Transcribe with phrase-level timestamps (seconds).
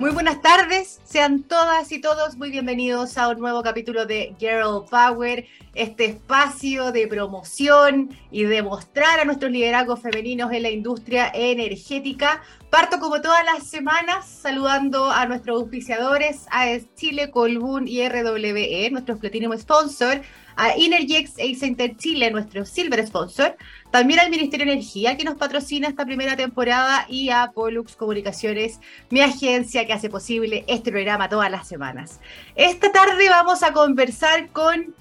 [0.00, 4.84] Muy buenas tardes, sean todas y todos muy bienvenidos a un nuevo capítulo de Girl
[4.88, 11.32] Power, este espacio de promoción y de mostrar a nuestros liderazgos femeninos en la industria
[11.34, 12.42] energética.
[12.70, 19.18] Parto como todas las semanas saludando a nuestros auspiciadores, a Chile, Colbún y RWE, nuestros
[19.18, 20.22] Platinum Sponsor,
[20.58, 23.56] a Energex e Center Chile, nuestro Silver Sponsor,
[23.92, 28.80] también al Ministerio de Energía que nos patrocina esta primera temporada y a Pollux Comunicaciones,
[29.08, 32.18] mi agencia que hace posible este programa todas las semanas.
[32.56, 34.96] Esta tarde vamos a conversar con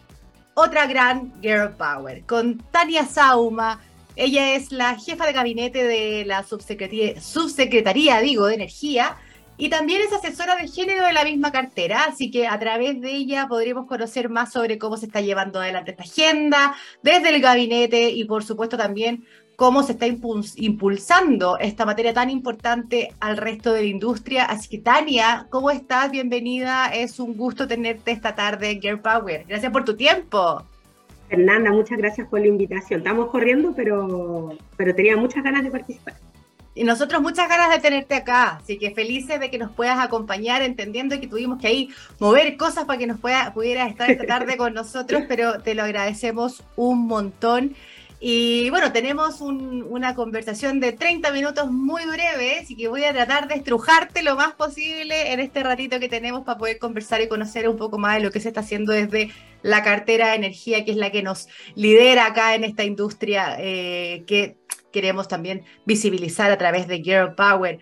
[0.53, 3.81] otra gran Girl Power, con Tania Sauma.
[4.15, 9.17] Ella es la jefa de gabinete de la subsecretaría, subsecretaría digo, de Energía
[9.57, 13.11] y también es asesora de género de la misma cartera, así que a través de
[13.11, 18.11] ella podremos conocer más sobre cómo se está llevando adelante esta agenda desde el gabinete
[18.11, 19.25] y por supuesto también
[19.55, 24.45] cómo se está impulsando esta materia tan importante al resto de la industria.
[24.45, 26.11] Así que Tania, ¿cómo estás?
[26.11, 26.89] Bienvenida.
[26.93, 29.45] Es un gusto tenerte esta tarde en Girl Power.
[29.47, 30.63] Gracias por tu tiempo.
[31.27, 32.99] Fernanda, muchas gracias por la invitación.
[32.99, 36.13] Estamos corriendo, pero, pero tenía muchas ganas de participar.
[36.77, 40.61] Y nosotros muchas ganas de tenerte acá, así que felices de que nos puedas acompañar,
[40.61, 44.57] entendiendo que tuvimos que ahí mover cosas para que nos pueda, pudieras estar esta tarde
[44.57, 47.75] con nosotros, pero te lo agradecemos un montón.
[48.19, 53.47] Y bueno, tenemos una conversación de 30 minutos muy breve, así que voy a tratar
[53.47, 57.67] de estrujarte lo más posible en este ratito que tenemos para poder conversar y conocer
[57.67, 59.31] un poco más de lo que se está haciendo desde
[59.63, 64.23] la cartera de energía, que es la que nos lidera acá en esta industria eh,
[64.27, 64.57] que
[64.91, 67.79] queremos también visibilizar a través de Girl Power.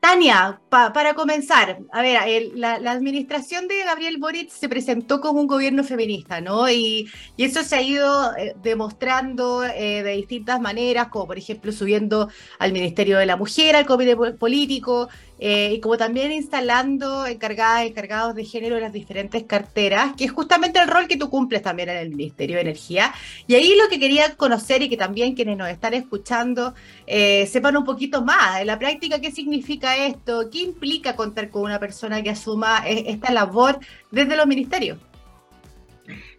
[0.00, 5.82] Tania, para comenzar, a ver, la, administración de Gabriel Boric se presentó como un gobierno
[5.82, 6.70] feminista, ¿no?
[6.70, 12.28] Y, eso se ha ido eh, demostrando eh, de distintas maneras, como por ejemplo subiendo
[12.60, 18.34] al Ministerio de la Mujer, al Comité Político, eh, y como también instalando encargadas, encargados
[18.34, 21.88] de género en las diferentes carteras, que es justamente el rol que tú cumples también
[21.88, 23.12] en el Ministerio de Energía.
[23.46, 26.74] Y ahí lo que quería conocer y que también quienes nos están escuchando
[27.06, 31.62] eh, sepan un poquito más en la práctica qué significa esto, qué implica contar con
[31.62, 33.78] una persona que asuma e-, esta labor
[34.10, 34.98] desde los ministerios.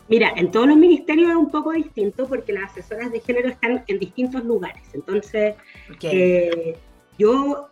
[0.10, 3.84] Mira, en todos los ministerios es un poco distinto porque las asesoras de género están
[3.86, 4.82] en distintos lugares.
[4.94, 5.54] Entonces,
[6.02, 6.76] eh,
[7.20, 7.69] yo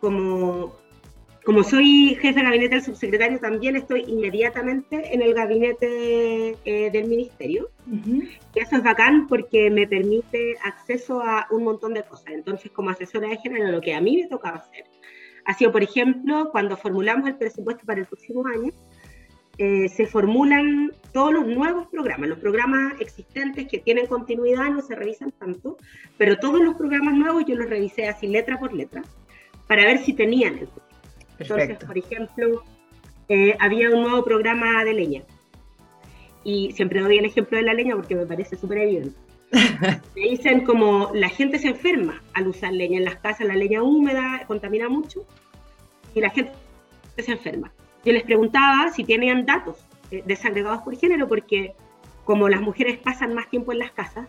[0.00, 0.74] como,
[1.44, 7.08] como soy jefe de gabinete del subsecretario, también estoy inmediatamente en el gabinete eh, del
[7.08, 7.70] ministerio.
[8.54, 12.28] Y eso es bacán porque me permite acceso a un montón de cosas.
[12.28, 14.84] Entonces, como asesora de género, lo que a mí me tocaba hacer
[15.48, 18.70] ha sido, por ejemplo, cuando formulamos el presupuesto para el próximo año,
[19.56, 24.94] eh, se formulan todos los nuevos programas, los programas existentes que tienen continuidad no se
[24.94, 25.78] revisan tanto,
[26.18, 29.02] pero todos los programas nuevos yo los revisé así letra por letra
[29.68, 30.68] para ver si tenían el
[31.38, 32.64] Entonces, por ejemplo,
[33.28, 35.22] eh, había un nuevo programa de leña.
[36.42, 39.16] Y siempre doy el ejemplo de la leña porque me parece súper evidente.
[40.16, 43.82] Me dicen como la gente se enferma al usar leña en las casas, la leña
[43.82, 45.24] húmeda contamina mucho
[46.14, 46.52] y la gente
[47.16, 47.72] se enferma.
[48.04, 49.78] Yo les preguntaba si tenían datos
[50.10, 51.74] eh, desagregados por género porque
[52.24, 54.28] como las mujeres pasan más tiempo en las casas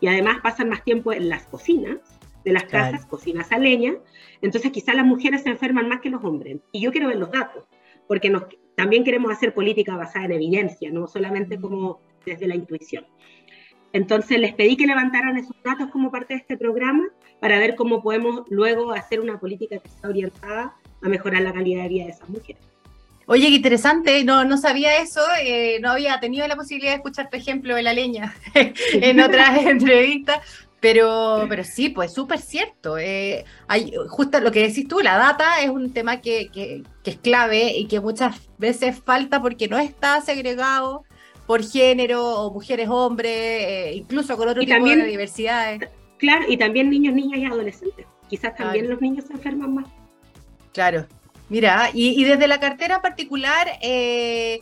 [0.00, 1.98] y además pasan más tiempo en las cocinas,
[2.46, 3.94] de las casas, cocinas a leña,
[4.40, 6.58] entonces quizás las mujeres se enferman más que los hombres.
[6.70, 7.64] Y yo quiero ver los datos,
[8.06, 8.44] porque nos,
[8.76, 13.04] también queremos hacer política basada en evidencia, no solamente como desde la intuición.
[13.92, 17.08] Entonces les pedí que levantaran esos datos como parte de este programa
[17.40, 21.82] para ver cómo podemos luego hacer una política que está orientada a mejorar la calidad
[21.82, 22.62] de vida de esas mujeres.
[23.28, 27.28] Oye, qué interesante, no, no sabía eso, eh, no había tenido la posibilidad de escuchar
[27.28, 28.32] tu ejemplo de la leña
[28.92, 32.96] en otras entrevistas, pero, pero sí, pues súper cierto.
[32.96, 37.16] Eh, hay, justo lo que decís tú, la data es un tema que, que, es
[37.16, 41.02] clave y que muchas veces falta porque no está segregado
[41.44, 45.88] por género o mujeres, hombres, eh, incluso con otro tipo de diversidades.
[46.18, 48.06] Claro, y también niños, niñas y adolescentes.
[48.28, 49.86] Quizás también los niños se enferman más.
[50.72, 51.04] Claro.
[51.48, 54.60] Mira, y, desde la cartera particular, eh,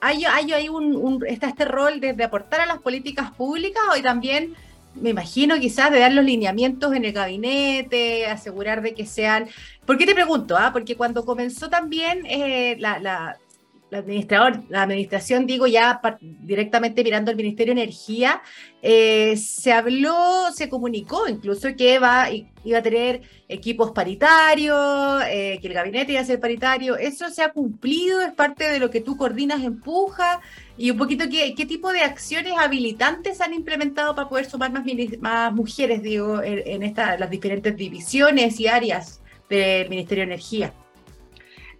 [0.00, 3.82] hay, hay, hay un, un, está este rol de, de aportar a las políticas públicas
[3.92, 4.54] o también
[5.00, 9.48] me imagino quizás de dar los lineamientos en el gabinete, asegurar de que sean...
[9.86, 10.56] ¿Por qué te pregunto?
[10.56, 10.70] Ah?
[10.72, 13.38] Porque cuando comenzó también eh, la, la,
[13.90, 18.42] la, administrador, la administración, digo ya directamente mirando al Ministerio de Energía,
[18.82, 25.74] eh, se habló, se comunicó incluso que iba a tener equipos paritarios, eh, que el
[25.74, 26.96] gabinete iba a ser paritario.
[26.96, 28.20] ¿Eso se ha cumplido?
[28.20, 30.40] ¿Es parte de lo que tú coordinas, empuja?
[30.78, 34.84] Y un poquito, ¿qué, qué tipo de acciones habilitantes han implementado para poder sumar más,
[35.20, 39.20] más mujeres, digo, en, en las diferentes divisiones y áreas
[39.50, 40.72] del Ministerio de Energía?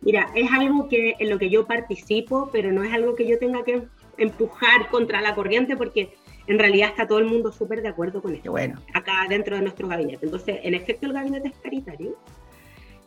[0.00, 3.38] Mira, es algo que en lo que yo participo, pero no es algo que yo
[3.38, 3.84] tenga que
[4.16, 6.10] empujar contra la corriente porque
[6.48, 8.50] en realidad está todo el mundo súper de acuerdo con esto.
[8.50, 8.80] Bueno.
[8.94, 10.24] Acá dentro de nuestro gabinete.
[10.26, 12.16] Entonces, en efecto, el gabinete es paritario.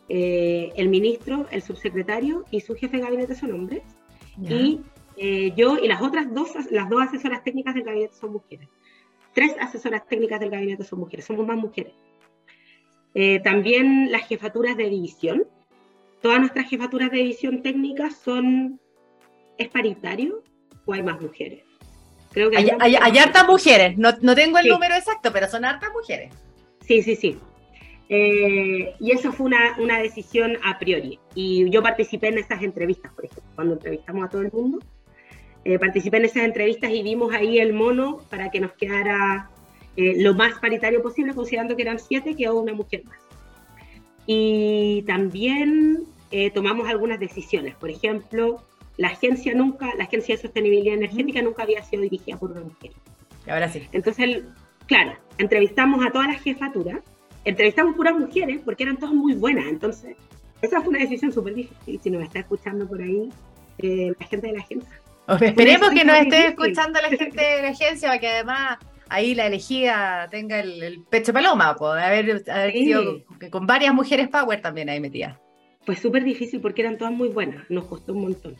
[0.08, 3.82] Eh, el ministro, el subsecretario y su jefe de gabinete son hombres.
[4.40, 4.80] Y
[5.16, 8.68] eh, yo y las otras dos, las dos asesoras técnicas del gabinete son mujeres.
[9.34, 11.24] Tres asesoras técnicas del gabinete son mujeres.
[11.24, 11.92] Somos más mujeres.
[13.14, 15.46] Eh, también las jefaturas de división.
[16.20, 18.80] Todas nuestras jefaturas de división técnica son,
[19.58, 20.42] ¿es paritario
[20.84, 21.64] o hay más mujeres?
[22.30, 26.32] Creo que hay, hartas mujeres, no, no tengo el número exacto, pero son hartas mujeres.
[26.80, 27.38] Sí, sí, sí.
[28.08, 31.18] Eh, y eso fue una, una, decisión a priori.
[31.34, 34.78] Y yo participé en esas entrevistas, por ejemplo, cuando entrevistamos a todo el mundo.
[35.64, 39.50] Eh, participé en esas entrevistas y vimos ahí el mono para que nos quedara
[39.96, 43.18] eh, lo más paritario posible, considerando que eran siete, quedó una mujer más.
[44.26, 46.04] Y también
[46.54, 47.74] tomamos algunas decisiones.
[47.74, 48.62] Por ejemplo,
[48.96, 52.92] la agencia nunca, la agencia de sostenibilidad energética nunca había sido dirigida por una mujer.
[53.46, 53.82] ahora sí.
[53.92, 54.42] Entonces,
[54.86, 57.00] claro, entrevistamos a todas las jefaturas,
[57.44, 59.66] entrevistamos puras mujeres porque eran todas muy buenas.
[59.66, 60.16] Entonces,
[60.60, 62.00] esa fue una decisión súper difícil.
[62.02, 63.30] Si nos está escuchando por ahí
[63.78, 65.00] eh, la gente de la agencia.
[65.40, 68.78] esperemos que nos esté escuchando la gente de la agencia para que además
[69.08, 74.60] ahí la elegida tenga el, pecho paloma, pues, haber, haber sido con varias mujeres power
[74.60, 75.38] también ahí metidas.
[75.84, 78.56] Pues súper difícil porque eran todas muy buenas, nos costó un montón.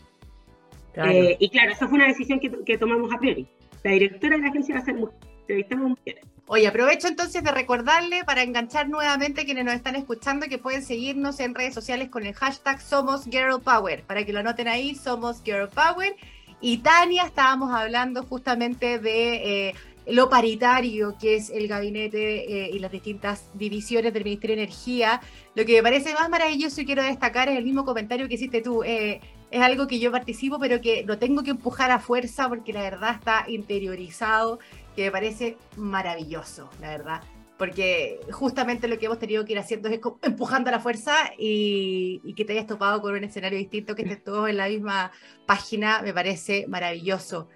[0.95, 3.47] Eh, y claro, esa fue una decisión que, tomamos a priori.
[3.83, 6.25] La directora de la agencia va a ser mujer, entrevistamos mujeres.
[6.45, 10.83] Oye, aprovecho entonces de recordarle para enganchar nuevamente a quienes nos están escuchando que pueden
[10.83, 14.03] seguirnos en redes sociales con el hashtag Somos Girl Power.
[14.03, 16.15] Para que lo anoten ahí, Somos Girl Power.
[16.65, 19.75] Y Tania, estábamos hablando justamente de eh,
[20.07, 25.19] lo paritario que es el gabinete eh, y las distintas divisiones del Ministerio de Energía.
[25.55, 28.61] Lo que me parece más maravilloso y quiero destacar es el mismo comentario que hiciste
[28.61, 29.19] tú es
[29.51, 33.15] algo que yo participo, pero que lo tengo que empujar a fuerza porque la verdad
[33.15, 34.59] está interiorizado,
[34.95, 37.21] que me parece maravilloso, la verdad.
[37.63, 42.33] Porque justamente lo que hemos tenido que ir haciendo es empujando a la fuerza y,
[42.35, 45.13] que te hayas topado con un escenario distinto, que estés todos en la misma
[45.45, 47.47] página, me parece maravilloso.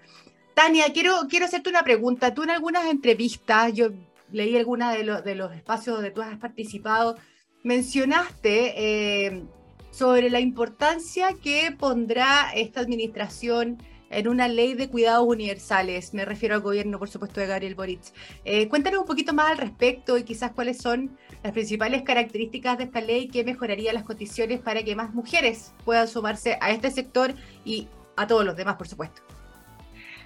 [0.54, 2.33] Tania, quiero, quiero hacerte una pregunta.
[2.33, 3.89] Tú en algunas entrevistas, yo
[4.31, 7.18] leí algunas de, de los espacios donde tú has participado,
[7.63, 9.44] mencionaste eh,
[9.92, 16.13] sobre la importancia que pondrá esta administración en una ley de cuidados universales.
[16.13, 18.01] Me refiero al gobierno, por supuesto, de Gabriel Boric.
[18.45, 22.86] Eh, cuéntanos un poquito más al respecto y quizás cuáles son las principales características de
[22.86, 27.33] esta ley que mejoraría las condiciones para que más mujeres puedan sumarse a este sector
[27.65, 29.21] y a todos los demás, por supuesto.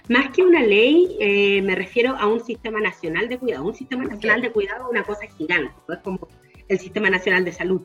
[0.08, 3.64] Más que una ley, eh, me refiero a un sistema nacional de cuidado.
[3.64, 6.28] Un sistema nacional de cuidado es una cosa gigante, es como
[6.68, 7.82] el sistema nacional de salud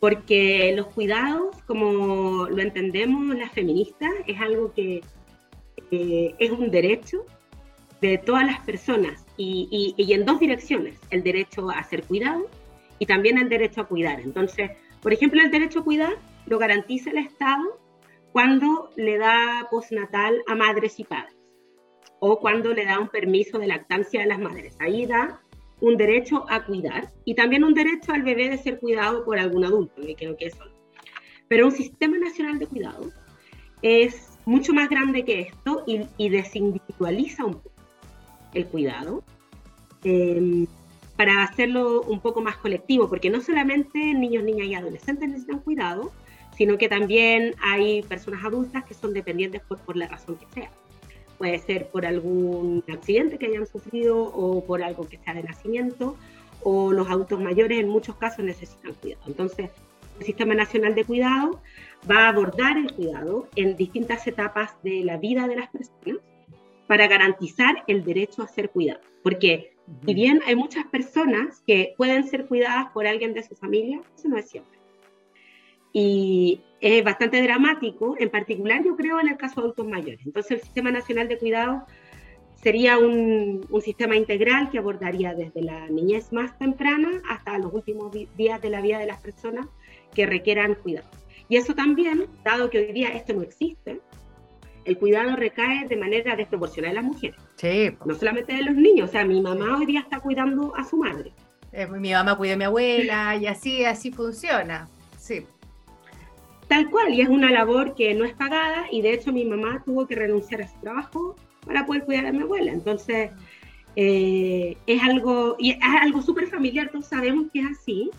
[0.00, 5.02] porque los cuidados, como lo entendemos las feministas, es algo que
[5.90, 7.24] es un derecho
[8.00, 12.48] de todas las personas y, en dos direcciones, el derecho a ser cuidado
[12.98, 14.20] y también el derecho a cuidar.
[14.20, 14.70] Entonces,
[15.02, 16.14] por ejemplo, el derecho a cuidar
[16.46, 17.78] lo garantiza el Estado
[18.32, 21.36] cuando le da postnatal a madres y padres
[22.20, 24.76] o cuando le da un permiso de lactancia a las madres.
[24.78, 25.40] Ahí da
[25.80, 29.64] un derecho a cuidar y también un derecho al bebé de ser cuidado por algún
[29.64, 30.64] adulto, que creo que eso.
[31.48, 33.10] Pero un sistema nacional de cuidado
[33.82, 37.70] es mucho más grande que esto y, desindividualiza un poco
[38.52, 39.22] el cuidado
[40.04, 40.66] em,
[41.16, 46.12] para hacerlo un poco más colectivo, porque no solamente niños, niñas y adolescentes necesitan cuidado,
[46.56, 50.70] sino que también hay personas adultas que son dependientes por la razón que sea
[51.40, 56.14] puede ser por algún accidente que hayan sufrido o por algo que sea de nacimiento,
[56.62, 59.22] o los adultos mayores en muchos casos necesitan cuidado.
[59.26, 59.70] Entonces,
[60.18, 61.58] el Sistema Nacional de Cuidado
[62.08, 66.22] va a abordar el cuidado en distintas etapas de la vida de las personas
[66.86, 69.00] para garantizar el derecho a ser cuidado.
[69.22, 69.72] Porque
[70.04, 74.28] si bien hay muchas personas que pueden ser cuidadas por alguien de su familia, eso
[74.28, 74.79] no es siempre.
[75.92, 80.20] Y es bastante dramático, en particular yo creo en el caso de adultos mayores.
[80.24, 81.84] Entonces el Sistema Nacional de Cuidado
[82.62, 88.14] sería un, un, sistema integral que abordaría desde la niñez más temprana hasta los últimos
[88.36, 89.66] días de la vida de las personas
[90.14, 91.08] que requieran cuidado.
[91.48, 94.00] Y eso también, dado que hoy día esto no existe,
[94.84, 97.40] el cuidado recae de manera desproporcional en las mujeres.
[97.56, 97.90] Sí.
[98.04, 100.96] No solamente de los niños, o sea, mi mamá hoy día está cuidando a su
[100.96, 101.32] madre.
[101.72, 104.88] Eh, mi mamá cuida a mi abuela y así, así funciona.
[105.18, 105.46] Sí.
[106.70, 109.82] Tal cual, y es una labor que no es pagada y de hecho mi mamá
[109.84, 111.34] tuvo que renunciar a su trabajo
[111.66, 112.70] para poder cuidar a mi abuela.
[112.70, 113.32] Entonces,
[113.96, 118.10] eh, es algo, es algo súper familiar, todos sabemos que es así,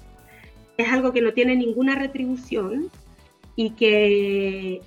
[0.75, 2.89] es algo que no tiene ninguna retribución
[3.55, 4.81] y que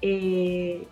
[0.00, 0.86] eh,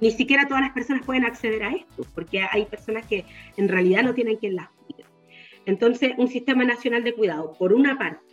[0.00, 3.26] ni siquiera todas las personas pueden acceder a esto, porque hay personas que
[3.58, 5.04] en realidad no tienen quien las cuide.
[5.66, 8.29] Entonces, un sistema nacional de cuidado, por una parte,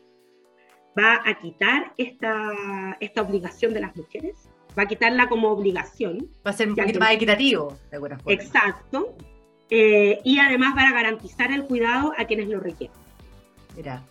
[0.98, 6.30] va a quitar esta, esta obligación de las mujeres, va a quitarla como obligación.
[6.46, 8.34] Va a ser un poquito más equitativo, de alguna forma.
[8.34, 9.16] Exacto.
[9.70, 12.96] Eh, y además va a garantizar el cuidado a quienes lo requieren.
[13.76, 14.04] Mira.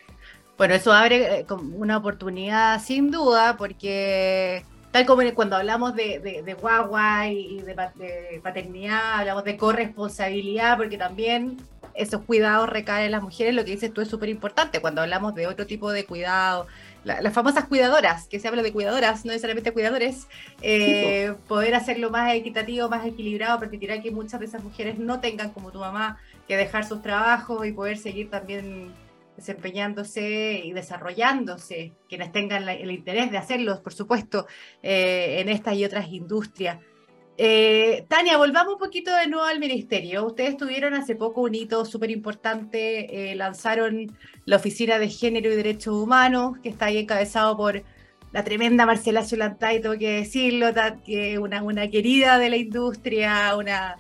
[0.58, 4.64] Bueno, eso abre eh, una oportunidad sin duda, porque
[4.96, 10.96] tal como cuando hablamos de, de, guagua y de, de, paternidad, hablamos de corresponsabilidad, porque
[10.96, 11.58] también
[11.92, 15.34] esos cuidados recaen en las mujeres, lo que dices tú es súper importante cuando hablamos
[15.34, 16.66] de otro tipo de cuidado,
[17.04, 20.28] las famosas cuidadoras, que se habla de cuidadoras, no necesariamente cuidadores,
[20.62, 25.50] eh, poder hacerlo más equitativo, más equilibrado, permitirá que muchas de esas mujeres no tengan
[25.50, 28.94] como tu mamá que dejar sus trabajos y poder seguir también
[29.36, 34.46] desempeñándose y desarrollándose, quienes tengan el interés de hacerlo, por supuesto,
[34.82, 36.78] eh, en estas y otras industrias.
[37.38, 40.24] Eh, Tania, volvamos un poquito de nuevo al ministerio.
[40.24, 44.16] Ustedes tuvieron hace poco un hito súper importante, eh, lanzaron
[44.46, 47.82] la Oficina de Género y Derechos Humanos, que está ahí encabezado por
[48.32, 50.68] la tremenda Marcela Zulantay, tengo que decirlo,
[51.04, 53.96] que una, una querida de la industria, una,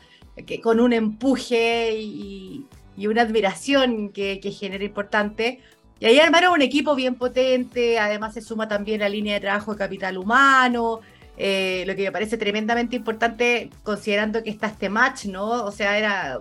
[0.46, 2.66] que, con un empuje y,
[3.06, 5.60] una admiración que, que genera importante.
[5.98, 9.72] Y ahí armaron un equipo bien potente, además se suma también la línea de trabajo
[9.72, 11.00] de capital humano,
[11.38, 15.64] eh, lo que me parece tremendamente importante considerando que está este match, ¿no?
[15.64, 16.40] O sea, era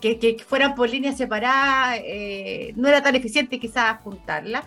[0.00, 4.64] que, fueran por líneas separadas, eh, no era tan eficiente quizás juntarla.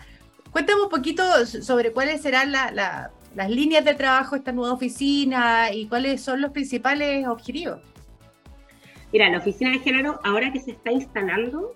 [0.50, 5.86] Cuéntame un poquito sobre cuáles serán las líneas de trabajo de esta nueva oficina y
[5.86, 7.80] cuáles son los principales objetivos.
[9.12, 11.74] Mira, la oficina de género, ahora que se está instalando,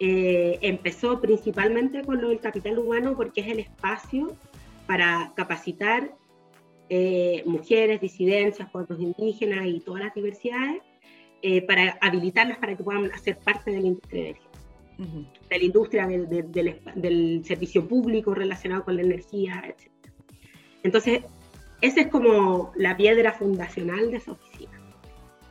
[0.00, 4.32] eh, empezó principalmente con lo del capital humano porque es el espacio
[4.86, 6.14] para capacitar
[6.88, 10.82] eh, mujeres, disidencias, pueblos indígenas y todas las diversidades,
[11.42, 14.48] eh, para habilitarlas para que puedan hacer parte de la industria de energía,
[15.48, 16.06] de la industria
[16.96, 19.90] del, servicio público relacionado con la energía, etc.
[20.82, 21.22] Entonces,
[21.80, 24.77] esa es como la piedra fundacional de esa oficina.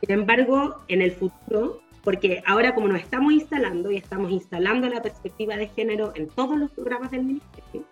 [0.00, 5.02] Sin embargo, en el futuro, porque ahora como nos estamos instalando y estamos instalando la
[5.02, 7.84] perspectiva de género en todos los programas del ministerio,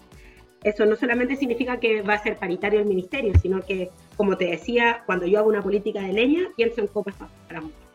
[0.62, 4.46] eso no solamente significa que va a ser paritario el ministerio, sino que, como te
[4.46, 7.86] decía, cuando yo hago una política de leña, pienso en cómo es para mujeres.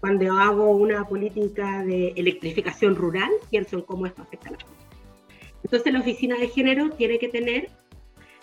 [0.00, 4.86] Cuando hago una política de electrificación rural, pienso en cómo esto afecta a la mujeres.
[5.64, 7.70] Entonces la oficina de género tiene que tener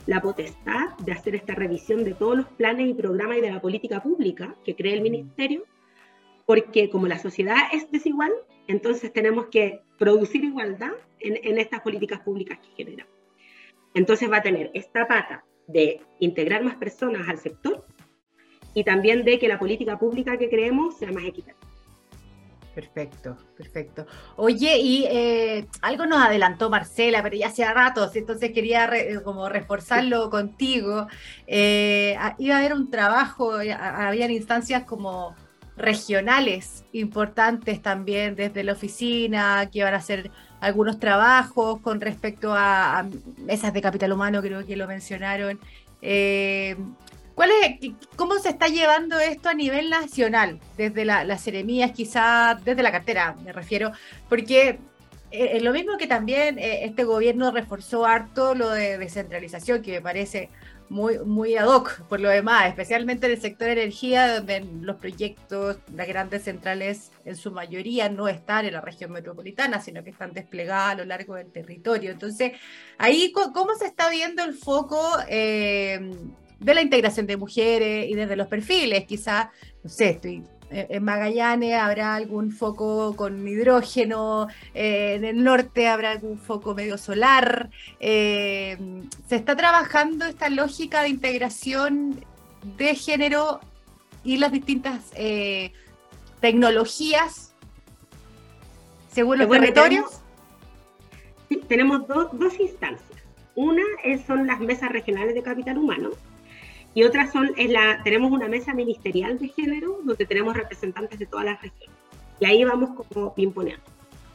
[0.06, 3.62] la potestad de hacer esta revisión de todos los planes y programas y de la
[3.62, 5.64] política pública que cree el ministerio,
[6.46, 8.32] porque como la sociedad es desigual,
[8.68, 13.14] entonces tenemos que producir igualdad en, en estas políticas públicas que generamos.
[13.94, 17.86] Entonces va a tener esta pata de integrar más personas al sector
[18.74, 21.73] y también de que la política pública que creemos sea más equitativa.
[22.74, 24.08] Perfecto, perfecto.
[24.36, 28.90] Oye, y eh, algo nos adelantó Marcela, pero ya hace rato, entonces quería
[29.24, 31.08] como reforzarlo contigo.
[31.46, 35.36] Eh, iba a haber un trabajo, eh, habían instancias como
[35.78, 43.06] regionales importantes también desde la oficina, que iban a ser algunos trabajos con respecto a,
[43.38, 45.60] mesas de capital humano, creo que lo mencionaron.
[46.02, 46.76] Eh,
[47.36, 50.60] ¿cuál es, ¿Cómo se está llevando esto a nivel nacional?
[50.78, 53.92] Desde las seremías, quizás desde la cartera, me refiero,
[54.30, 54.80] porque
[55.32, 60.02] eh, lo mismo que también eh, este gobierno reforzó harto lo de descentralización, que me
[60.02, 60.50] parece
[60.90, 65.78] muy, muy ad hoc por lo demás, especialmente en el sector energía, donde los proyectos,
[65.96, 70.34] las grandes centrales en su mayoría no están en la región metropolitana, sino que están
[70.34, 72.12] desplegadas a lo largo del territorio.
[72.12, 72.52] Entonces,
[73.00, 75.02] ahí, ¿cómo se está viendo el foco?
[75.28, 76.12] Eh,
[76.60, 79.52] de la integración de mujeres y desde los perfiles, quizá,
[79.84, 80.44] no sé, estoy
[80.74, 86.74] eh, en Magallanes habrá algún foco con hidrógeno, eh, en el norte habrá algún foco
[86.74, 87.70] medio solar.
[88.00, 88.78] Eh,
[89.28, 92.26] se está trabajando esta lógica de integración
[92.78, 93.60] de género
[94.24, 95.12] y las distintas
[96.40, 97.54] tecnologías
[99.12, 100.22] según los territorios.
[101.68, 103.22] Tenemos, dos instancias.
[103.54, 103.84] Una
[104.26, 106.10] son las mesas regionales de capital humano,
[106.94, 111.26] y otras son, es la, tenemos una mesa ministerial de género donde tenemos representantes de
[111.26, 111.96] todas las regiones.
[112.40, 113.84] Y ahí vamos como pimponeando.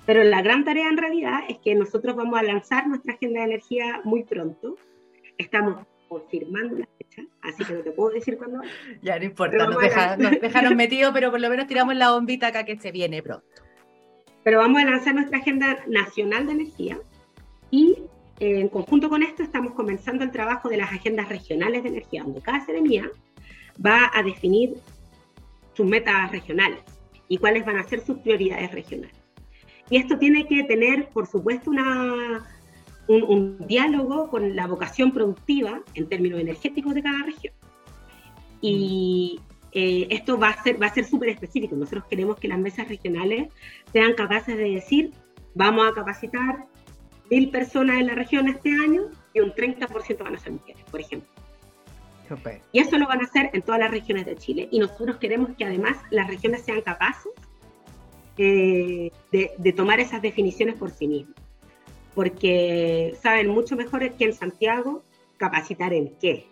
[0.07, 3.47] Pero la gran tarea en realidad es que nosotros vamos a lanzar nuestra agenda de
[3.47, 4.77] energía muy pronto.
[5.37, 8.63] Estamos confirmando la fecha, así que no te puedo decir cuándo.
[9.03, 9.67] Ya no importa,
[10.17, 13.47] nos, dejaron metidos, pero por lo menos tiramos la bombita acá que se viene pronto.
[14.43, 16.99] Pero vamos a lanzar nuestra agenda nacional de energía
[17.71, 17.99] y
[18.41, 22.41] en conjunto con esto, estamos comenzando el trabajo de las agendas regionales de energía, donde
[22.41, 23.11] cada seremía
[23.85, 24.75] va a definir
[25.75, 26.81] sus metas regionales
[27.29, 29.17] y cuáles van a ser sus prioridades regionales.
[29.91, 32.47] Y esto tiene que tener, por supuesto, una,
[33.07, 37.55] un, diálogo con la vocación productiva en términos energéticos de cada región.
[38.61, 39.41] Y
[39.73, 41.75] eh, esto va a ser va a ser súper específico.
[41.77, 43.49] Nosotros queremos que las mesas regionales
[43.93, 45.13] sean capaces de decir,
[45.55, 46.67] vamos a capacitar
[47.31, 49.03] mil personas en la región este año
[49.35, 51.29] y un 30% van a ser mujeres, por ejemplo.
[52.73, 54.69] Y eso lo van a hacer en todas las regiones de Chile.
[54.71, 57.33] Y nosotros queremos que además las regiones sean capaces
[58.37, 61.37] eh, de, tomar esas definiciones por sí mismas.
[62.15, 65.03] Porque saben mucho mejor que en Santiago
[65.37, 66.47] capacitar en qué.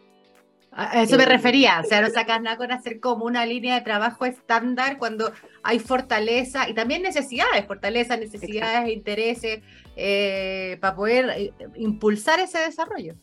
[0.78, 3.76] A eso me eh, refería, o sea, no sacas nada con hacer como una línea
[3.76, 9.62] de trabajo estándar cuando hay fortaleza y también necesidades, fortaleza, necesidades, intereses,
[9.97, 13.14] eh, para poder eh, impulsar ese desarrollo.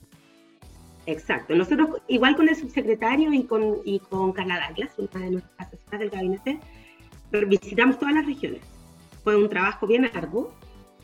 [1.05, 1.53] Exacto.
[1.53, 5.99] Nosotros, igual con el subsecretario y con, y con Carla Douglas, una de nuestras asesoras
[5.99, 6.59] del gabinete,
[7.47, 8.61] visitamos todas las regiones.
[9.23, 10.53] Fue un trabajo bien arduo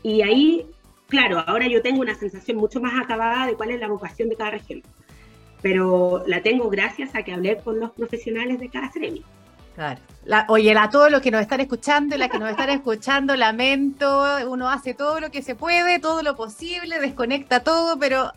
[0.02, 0.66] y ahí,
[1.08, 4.36] claro, ahora yo tengo una sensación mucho más acabada de cuál es la vocación de
[4.36, 4.82] cada región,
[5.62, 9.22] pero la tengo gracias a que hablé con los profesionales de cada gremio.
[9.74, 10.00] Claro.
[10.48, 14.68] oye, a todos los que nos están escuchando, la que nos están escuchando, lamento, uno
[14.68, 18.32] hace todo lo que se puede, todo lo posible, desconecta todo, pero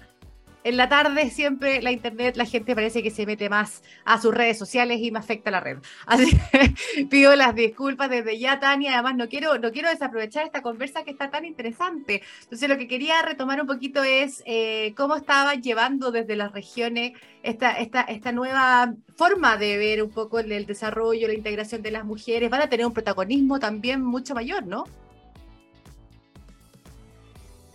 [0.63, 4.33] en la tarde siempre la internet, la gente parece que se mete más a sus
[4.33, 5.77] redes sociales y me afecta la red.
[6.05, 8.93] Así que pido las disculpas desde ya, Tania.
[8.93, 12.21] Además, no quiero, no quiero desaprovechar esta conversa que está tan interesante.
[12.43, 17.13] Entonces, lo que quería retomar un poquito es eh, cómo estaban llevando desde las regiones
[17.43, 21.91] esta, esta, esta nueva forma de ver un poco el, el desarrollo, la integración de
[21.91, 22.49] las mujeres.
[22.49, 24.85] Van a tener un protagonismo también mucho mayor, ¿no?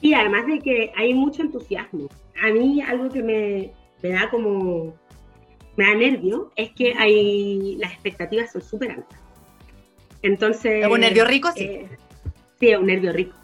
[0.01, 2.09] Y además de que hay mucho entusiasmo
[2.43, 3.73] a mí algo que me,
[4.09, 4.95] da como,
[5.77, 9.19] me da nervio, es que hay, las expectativas son súper altas.
[10.23, 10.85] Entonces...
[10.85, 11.51] ¿Es un nervio rico?
[11.55, 11.65] Sí.
[11.65, 11.89] Eh,
[12.59, 13.37] sí, es un nervio rico.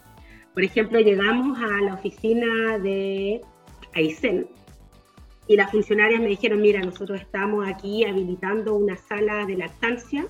[0.53, 3.41] Por ejemplo, llegamos a la oficina de
[3.93, 4.47] Aysén
[5.47, 10.25] y las funcionarias me dijeron, mira, nosotros estamos aquí habilitando una sala de lactancia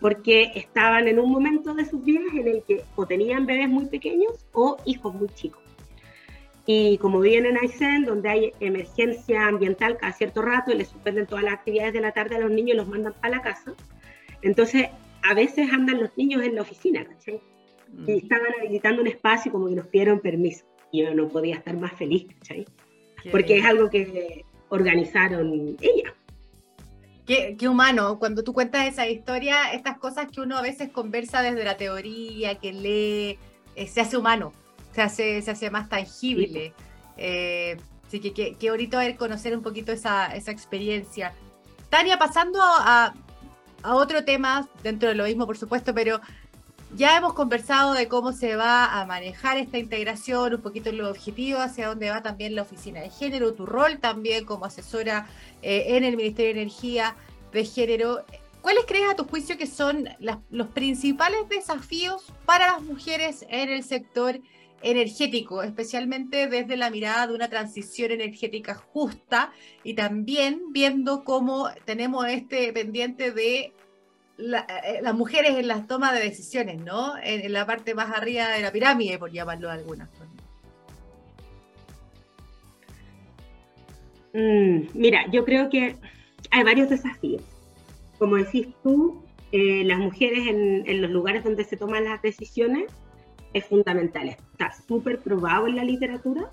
[0.00, 3.86] porque estaban en un momento de sus vidas en el que o tenían bebés muy
[3.86, 5.65] pequeños o hijos muy chicos.
[6.66, 11.26] Y como viven en Aysén, donde hay emergencia ambiental cada cierto rato y les suspenden
[11.26, 13.72] todas las actividades de la tarde a los niños y los mandan para la casa,
[14.42, 14.88] entonces
[15.22, 17.40] a veces andan los niños en la oficina, ¿cachai?
[18.06, 18.16] Y mm.
[18.16, 20.64] estaban habilitando un espacio como que nos pidieron permiso.
[20.90, 22.66] Y yo no podía estar más feliz, ¿cachai?
[23.30, 26.12] Porque es algo que organizaron ellas.
[27.26, 31.42] Qué, qué, humano, cuando tú cuentas esa historia, estas cosas que uno a veces conversa
[31.42, 33.38] desde la teoría, que lee,
[33.74, 34.52] eh, se hace humano
[34.96, 36.72] se hace, se hace más tangible.
[37.18, 41.34] Eh, así que qué bonito ver conocer un poquito esa, esa experiencia.
[41.90, 43.14] Tania, pasando a,
[43.82, 46.18] a, otro tema, dentro de lo mismo, por supuesto, pero
[46.94, 51.60] ya hemos conversado de cómo se va a manejar esta integración, un poquito los objetivos,
[51.60, 55.26] hacia dónde va también la oficina de género, tu rol también como asesora
[55.60, 57.16] eh, en el Ministerio de Energía
[57.52, 58.24] de Género.
[58.62, 60.08] ¿Cuáles crees a tu juicio que son
[60.50, 64.40] los principales desafíos para las mujeres en el sector
[64.90, 72.26] energético, especialmente desde la mirada de una transición energética justa y también viendo cómo tenemos
[72.28, 73.72] este pendiente de
[74.38, 77.14] eh, las mujeres en las tomas de decisiones, ¿no?
[77.20, 80.32] En, la parte más arriba de la pirámide, por llamarlo de alguna forma.
[84.34, 85.96] Mm, mira, yo creo que
[86.50, 87.42] hay varios desafíos.
[88.18, 92.92] Como decís tú, eh, las mujeres en los lugares donde se toman las decisiones
[93.56, 94.28] es fundamental.
[94.28, 96.52] Está súper probado en la literatura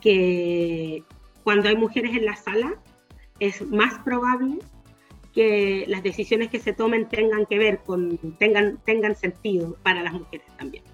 [0.00, 1.02] que
[1.42, 2.74] cuando hay mujeres en la sala
[3.40, 4.58] es más probable
[5.32, 10.12] que las decisiones que se tomen tengan que ver con, tengan, tengan sentido para las
[10.12, 10.84] mujeres también.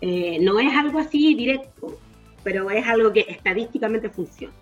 [0.00, 1.98] Eh, no es algo así directo,
[2.42, 4.54] pero es algo que estadísticamente funciona.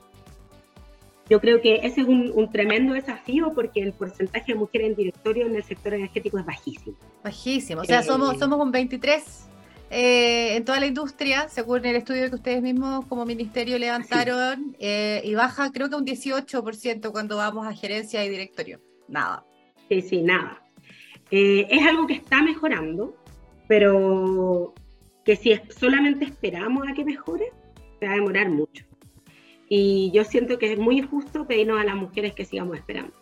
[1.31, 4.95] Yo creo que ese es un, un, tremendo desafío porque el porcentaje de mujeres en
[4.95, 6.97] directorio en el sector energético es bajísimo.
[7.23, 9.49] Bajísimo, o sea, eh, somos, somos un 23
[9.91, 15.21] eh, en toda la industria, según el estudio que ustedes mismos como ministerio levantaron, eh,
[15.25, 18.81] y baja creo que un 18% cuando vamos a gerencia y directorio.
[19.09, 19.45] Nada.
[19.89, 20.63] Sí, sí, nada.
[21.31, 23.17] Eh, es algo que está mejorando,
[23.69, 24.75] pero
[25.25, 27.53] que si solamente esperamos a que mejore,
[28.01, 28.85] se va a demorar mucho.
[29.69, 33.15] Y yo siento que es muy injusto pedirnos a las mujeres que sigamos esperando.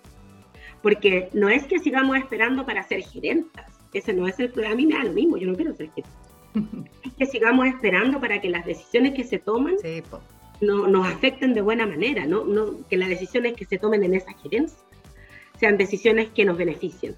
[0.83, 3.67] Porque no es que sigamos esperando para ser gerentas.
[3.93, 4.75] Ese no es el problema.
[4.75, 6.22] A mí me da lo mismo, yo no quiero ser gerente
[7.19, 9.77] que sigamos esperando para que las decisiones que se toman
[10.61, 12.45] no, nos afecten de buena manera, ¿no?
[12.45, 14.79] No, que las decisiones que se tomen en esa gerencia
[15.59, 17.15] sean decisiones que nos beneficien.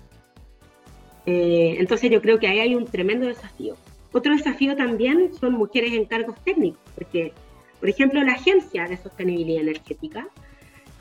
[1.27, 3.77] Eh, entonces yo creo que ahí hay un tremendo desafío.
[4.13, 7.33] Otro desafío también son mujeres en cargos técnicos, porque,
[7.81, 10.29] por ejemplo, la Agencia de Sostenibilidad Energética,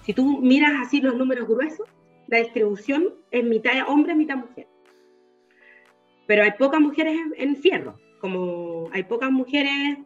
[0.04, 1.88] si tú miras así los números gruesos,
[2.28, 4.68] la distribución es mitad hombre, mitad mujer.
[6.26, 9.98] Pero hay pocas mujeres en, fierro, como hay pocas mujeres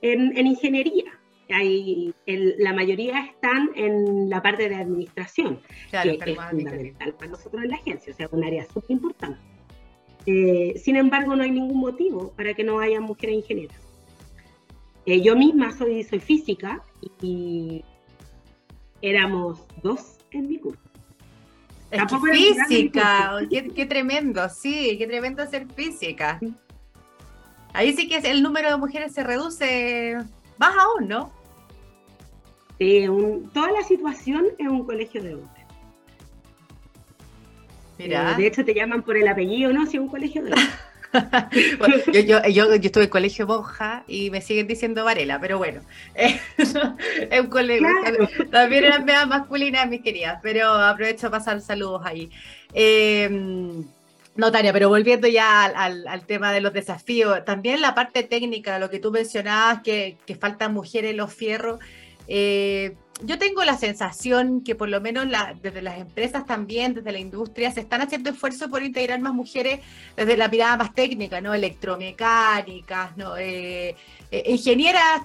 [0.00, 1.12] en, ingeniería.
[1.50, 7.68] Hay, la mayoría están en la parte de administración, que es fundamental para nosotros en
[7.68, 9.38] la agencia, o sea, un área súper importante.
[10.24, 13.76] Eh, sin embargo, no hay ningún motivo para que no haya mujeres ingenieras.
[15.04, 16.82] Eh, yo misma soy, soy física
[17.20, 17.84] y
[19.02, 20.80] éramos dos en mi curso.
[21.90, 22.02] Es
[22.32, 26.40] física, qué, tremendo, sí, qué tremendo ser física.
[27.74, 30.16] Ahí sí que el número de mujeres se reduce
[30.58, 31.32] más aún, ¿no?
[32.78, 33.06] Sí,
[33.52, 35.64] toda la situación es un colegio de hombres.
[37.98, 38.32] Mira.
[38.32, 39.86] Eh, de hecho, te llaman por el apellido, ¿no?
[39.86, 40.70] Si es un colegio de hombres.
[42.12, 45.80] yo, yo, yo, estuve en colegio monja y me siguen diciendo Varela, pero bueno,
[46.14, 46.74] es
[47.40, 47.88] un colegio.
[48.52, 52.30] También eran medias masculinas, mis queridas, pero aprovecho a pasar saludos ahí.
[52.72, 53.84] Eh,
[54.36, 58.90] no, Tania, pero volviendo ya al, tema de los desafíos, también la parte técnica, lo
[58.90, 61.78] que tú mencionabas, que, faltan mujeres en los fierros.
[62.26, 65.26] Eh, yo tengo la sensación que por lo menos
[65.62, 69.80] desde las empresas también, desde la industria, se están haciendo esfuerzos por integrar más mujeres
[70.16, 71.54] desde la mirada más técnica, ¿no?
[71.54, 73.36] Electromecánicas, ¿no?
[73.36, 73.94] Eh,
[74.32, 75.22] eh, ingenieras,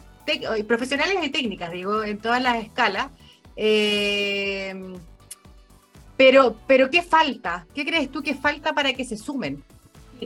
[0.67, 3.07] profesionales y técnicas, digo, en todas las escalas.
[6.19, 7.65] Pero, pero, ¿qué falta?
[7.73, 9.63] ¿Qué crees tú que falta para que se sumen?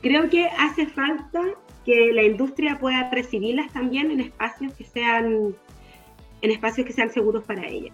[0.02, 1.40] Creo que hace falta
[1.86, 5.54] que la industria pueda recibirlas también en espacios que sean
[6.42, 7.92] en espacios que sean seguros para ella.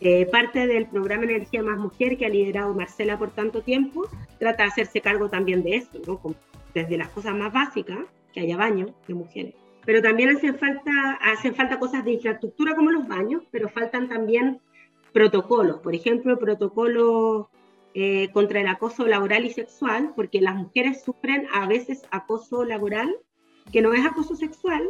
[0.00, 4.62] Eh, parte del programa Energía Más Mujer que ha liderado Marcela por tanto tiempo trata
[4.62, 6.34] de hacerse cargo también de eso, ¿no?
[6.72, 7.98] desde las cosas más básicas,
[8.32, 9.54] que haya baños de mujeres.
[9.84, 14.60] Pero también hacen falta, hacen falta cosas de infraestructura como los baños, pero faltan también
[15.18, 17.48] protocolos, por ejemplo, protocolos
[17.92, 23.12] eh, contra el acoso laboral y sexual, porque las mujeres sufren a veces acoso laboral,
[23.72, 24.84] que no es acoso sexual,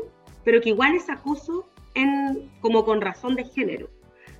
[0.45, 1.67] pero que igual es acoso
[2.61, 3.89] como con razón de género,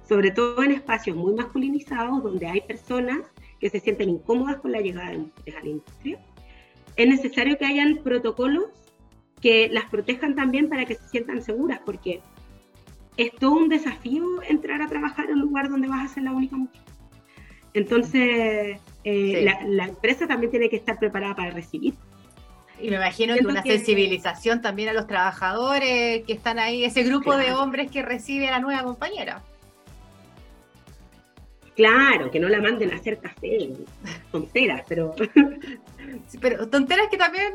[0.07, 3.21] sobre todo en espacios muy masculinizados donde hay personas
[3.59, 6.21] que se sienten incómodas con la llegada de mujeres a la industria.
[6.97, 8.67] Es necesario que hayan protocolos
[9.41, 12.21] que las protejan también para que se sientan seguras, porque
[13.19, 16.33] es todo un desafío entrar a trabajar en un lugar donde vas a ser la
[16.33, 16.81] única mujer.
[17.75, 21.95] Entonces, eh, la, la, empresa también tiene que estar preparada para recibir.
[22.81, 27.37] Y me imagino que una sensibilización también a los trabajadores que están ahí, ese grupo
[27.37, 29.43] de hombres que recibe a la nueva compañera.
[31.75, 33.71] Claro, que no la manden a hacer café,
[34.31, 35.15] tonteras, pero...
[36.41, 37.55] pero tonteras que también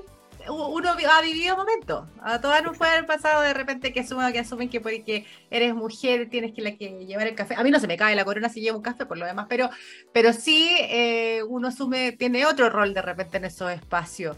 [0.50, 2.08] uno ha vivido momentos.
[2.22, 5.74] A todas nos puede haber pasado de repente que asumen que, asumen que porque eres
[5.74, 7.56] mujer tienes que, llevar el café.
[7.56, 9.48] A mí no se me cae la corona si llevo un café por lo demás,
[9.50, 9.70] pero,
[10.12, 14.38] pero sí eh, uno asume, tiene otro rol de repente en esos espacios.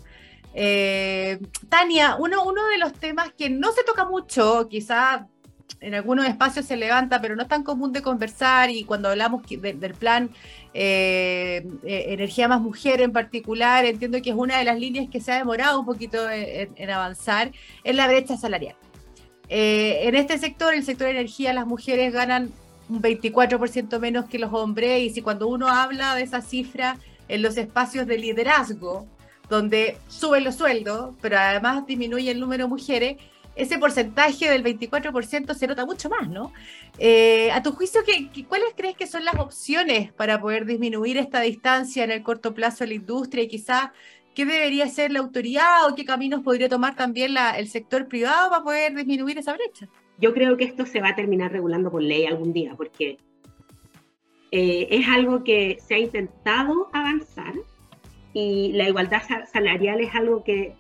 [0.54, 1.39] Eh,
[1.70, 5.28] Tania, uno, uno de los temas que no se toca mucho, quizá
[5.82, 9.43] en algunos espacios se levanta, pero no es tan común de conversar y cuando hablamos
[9.47, 10.30] del plan
[10.73, 15.21] eh, eh, Energía más Mujer en particular, entiendo que es una de las líneas que
[15.21, 17.51] se ha demorado un poquito en, avanzar,
[17.84, 18.75] es la brecha salarial.
[19.49, 22.51] en este sector, el sector de energía, las mujeres ganan
[22.89, 26.97] un 24% menos que los hombres y si cuando uno habla de esa cifra
[27.28, 29.08] en los espacios de liderazgo,
[29.49, 33.17] donde suben los sueldos, pero además disminuye el número de mujeres,
[33.56, 36.52] ese porcentaje del 24% se nota mucho más, ¿no?
[36.98, 41.41] Eh, a tu juicio, ¿qué, cuáles crees que son las opciones para poder disminuir esta
[41.41, 43.89] distancia en el corto plazo de la industria y quizás
[44.34, 48.63] qué debería hacer la autoridad o qué caminos podría tomar también el sector privado para
[48.63, 49.88] poder disminuir esa brecha?
[50.20, 53.18] Yo creo que esto se va a terminar regulando por ley algún día, porque
[54.52, 57.54] eh, es algo que se ha intentado avanzar,
[58.34, 60.76] y la igualdad salarial es algo que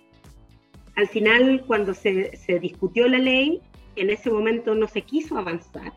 [0.95, 2.31] al final cuando se,
[2.61, 3.61] discutió la ley,
[3.95, 5.93] en ese momento no se quiso avanzar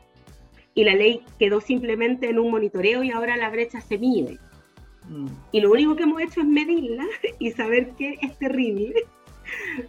[0.75, 4.39] y la ley quedó simplemente en un monitoreo y ahora la brecha se mide.
[5.09, 5.27] Mm.
[5.53, 7.05] Y lo único que hemos hecho es medirla
[7.39, 9.07] y saber que es terrible.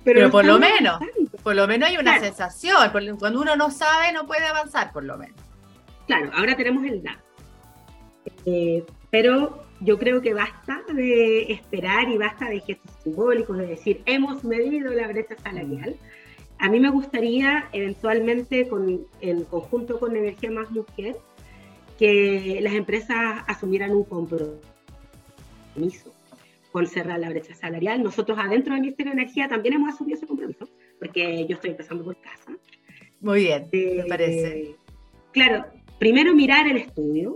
[0.05, 0.99] Pero, por lo menos,
[1.43, 2.77] por lo menos hay una sensación.
[3.19, 5.35] Cuando uno no sabe, no puede avanzar, por lo menos.
[6.07, 7.19] Claro, ahora tenemos el dato.
[8.45, 14.01] Eh, pero yo creo que basta de esperar y basta de gestos simbólicos, de decir,
[14.05, 15.95] hemos medido la brecha salarial.
[16.57, 21.15] A mí me gustaría eventualmente, con, en conjunto con Energía Más Mujer,
[21.97, 24.59] que las empresas asumieran un compromiso
[26.71, 28.03] con cerrar la brecha salarial.
[28.03, 32.03] Nosotros adentro del Ministerio de Energía también hemos asumido ese compromiso, porque yo estoy empezando
[32.03, 32.53] por casa.
[33.21, 34.75] Muy bien, me parece.
[35.31, 35.65] Claro,
[35.99, 37.35] primero mirar el estudio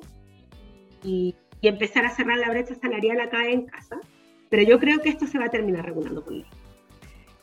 [1.03, 1.35] y,
[1.69, 3.99] empezar a cerrar la brecha salarial acá en casa,
[4.49, 6.45] pero yo creo que esto se va a terminar regulando por ley.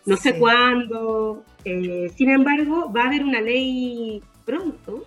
[0.06, 5.06] No sé cuándo, eh, sin embargo, va a haber una ley pronto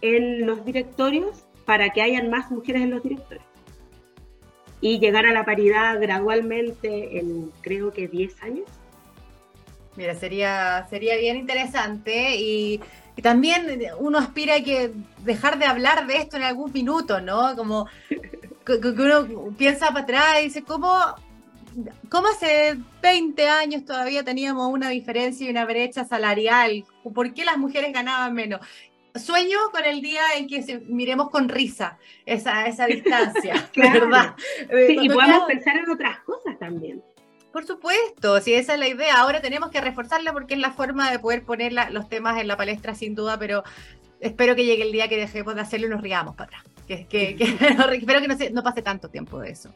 [0.00, 3.46] en los directorios para que hayan más mujeres en los directorios
[4.80, 8.66] y llegar a la paridad gradualmente en creo que 10 años.
[9.96, 12.80] Mira, sería, sería bien interesante y,
[13.22, 14.92] también uno aspira a que
[15.24, 17.56] dejar de hablar de esto en algún minuto, ¿no?
[17.56, 17.86] Como
[18.64, 20.94] que uno piensa para atrás y dice, ¿cómo,
[22.08, 26.84] ¿cómo hace 20 años todavía teníamos una diferencia y una brecha salarial?
[27.14, 28.60] ¿Por qué las mujeres ganaban menos?
[29.14, 34.34] sueño con el día en que miremos con risa esa, esa distancia, ¿verdad?
[34.70, 37.02] y podemos pensar en otras cosas también.
[37.52, 39.18] Por supuesto, si esa es la idea.
[39.18, 42.56] Ahora tenemos que reforzarla porque es la forma de poder poner los temas en la
[42.56, 43.64] palestra sin duda, pero
[44.20, 46.64] espero que llegue el día que dejemos de hacerlo y nos riamos para atrás.
[46.86, 47.44] Que, que, que
[47.96, 49.74] espero que no, no pase tanto tiempo de eso.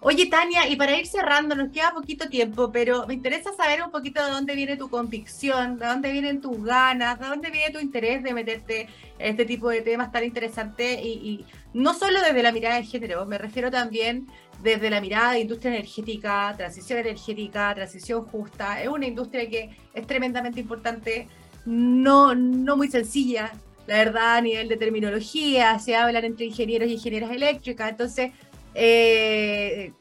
[0.00, 3.90] Oye, Tania, y para ir cerrando, nos queda poquito tiempo, pero me interesa saber un
[3.90, 7.80] poquito de dónde viene tu convicción, de dónde vienen tus ganas, de dónde viene tu
[7.80, 12.42] interés de meterte en este tipo de temas tan interesantes y, y no solo desde
[12.42, 14.26] la mirada de género, me refiero también
[14.64, 18.82] desde la mirada de industria energética, transición energética, transición justa.
[18.82, 21.28] Es una industria que es tremendamente importante,
[21.66, 23.52] no, no muy sencilla,
[23.86, 28.32] la verdad, a nivel de terminología, se hablan entre ingenieros y ingenieras eléctricas, entonces,
[28.74, 29.92] eh,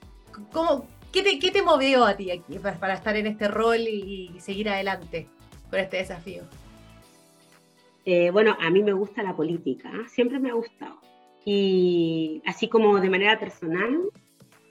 [0.54, 2.30] ¿cómo, qué, te, ¿qué te movió a ti
[2.80, 5.28] para, estar en este rol y, seguir adelante
[5.70, 6.44] con este desafío?
[8.06, 11.02] Eh, bueno, a mí me gusta la política, siempre me ha gustado.
[11.46, 14.00] Y así como de manera personal,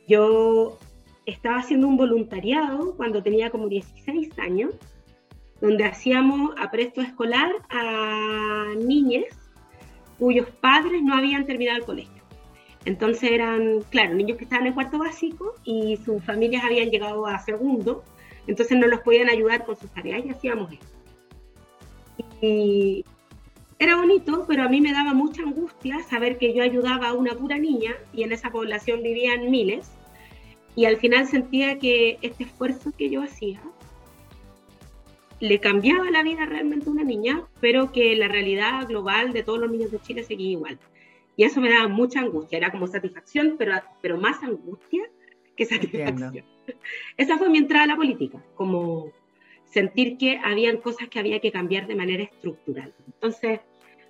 [0.06, 0.78] yo
[1.26, 4.74] estaba haciendo un voluntariado cuando tenía como 16 años
[5.60, 9.26] donde hacíamos apresto escolar a niñas
[10.18, 12.22] cuyos padres no habían terminado el colegio.
[12.84, 17.38] Entonces eran, claro, niños que estaban en cuarto básico y sus familias habían llegado a
[17.38, 18.02] segundo,
[18.48, 20.92] entonces no los podían ayudar con sus tareas y hacíamos eso.
[22.40, 23.04] Y
[23.78, 27.34] era bonito, pero a mí me daba mucha angustia saber que yo ayudaba a una
[27.34, 29.90] pura niña y en esa población vivían miles.
[30.74, 33.60] Y al final sentía que este esfuerzo que yo hacía
[35.40, 39.58] le cambiaba la vida realmente a una niña, pero que la realidad global de todos
[39.58, 40.78] los niños de Chile seguía igual.
[41.36, 45.02] Y eso me daba mucha angustia, era como satisfacción, pero, pero más angustia
[45.56, 46.44] que satisfacción.
[47.16, 49.10] Esa fue mi entrada a la política, como
[49.72, 52.94] sentir que habían cosas que había que cambiar de manera estructural.
[53.06, 53.60] Entonces,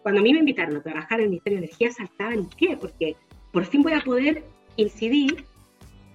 [0.03, 2.77] cuando a mí me invitaron a trabajar en el Ministerio de Energía, saltaba en qué,
[2.77, 3.17] porque
[3.53, 4.45] por fin voy a poder
[4.77, 5.45] incidir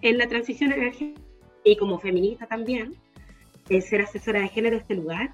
[0.02, 1.22] en la transición energética
[1.64, 2.96] y como feminista también,
[3.82, 5.34] ser asesora de género de este lugar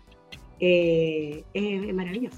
[0.60, 2.38] eh, es, maravilloso.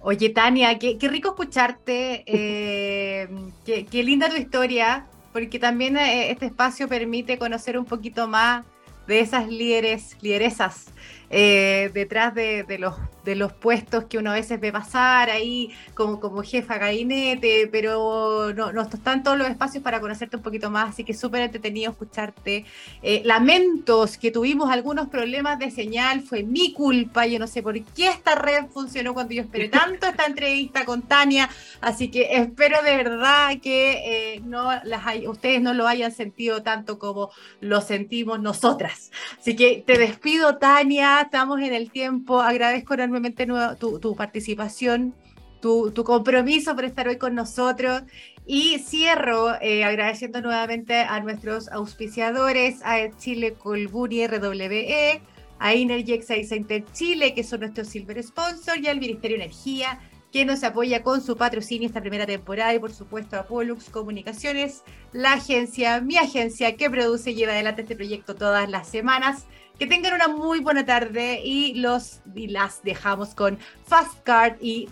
[0.00, 3.28] Oye, Tania, qué, rico escucharte, eh,
[3.64, 8.64] qué, linda tu historia, porque también eh, este espacio permite conocer un poquito más
[9.08, 10.92] de esas líderes, lideresas
[11.30, 16.20] eh, detrás de, los, de los puestos que uno a veces ve pasar ahí como,
[16.20, 20.90] como jefa gabinete, pero no, no están todos los espacios para conocerte un poquito más,
[20.90, 22.64] así que súper entretenido escucharte.
[23.02, 27.78] Eh, lamentos que tuvimos algunos problemas de señal, fue mi culpa, yo no sé por
[27.78, 32.82] qué esta red funcionó cuando yo esperé tanto esta entrevista con Tania, así que espero
[32.82, 38.40] de verdad que eh, no las ustedes no lo hayan sentido tanto como lo sentimos
[38.40, 39.10] nosotras.
[39.38, 42.40] Así que te despido, Tania estamos en el tiempo.
[42.40, 43.46] Agradezco enormemente
[43.78, 45.14] tu, participación,
[45.60, 48.02] tu, compromiso por estar hoy con nosotros.
[48.46, 55.20] Y cierro eh, agradeciendo nuevamente a nuestros auspiciadores, a Chile Colburi RWE,
[55.58, 60.00] a Energex Center Chile, que son nuestros silver sponsors, y al Ministerio de Energía,
[60.32, 64.82] que nos apoya con su patrocinio esta primera temporada, y por supuesto a Pollux Comunicaciones,
[65.12, 69.46] la agencia, mi agencia que produce y lleva adelante este proyecto todas las semanas.
[69.78, 74.88] Que tengan una muy buena tarde y los y las dejamos con Fast Card y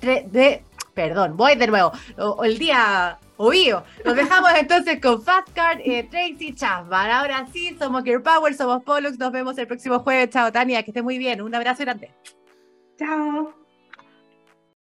[0.00, 0.62] de,
[0.94, 1.92] perdón, voy de nuevo,
[2.44, 3.84] el día oído.
[4.04, 7.10] Los dejamos entonces con Fast Card, eh, Tracy Chapman.
[7.10, 9.18] Ahora sí, somos Gear Power, somos Pollux.
[9.18, 10.30] Nos vemos el próximo jueves.
[10.30, 11.40] Chao, Tania, que esté muy bien.
[11.40, 12.12] Un abrazo grande.
[12.98, 13.57] Chao.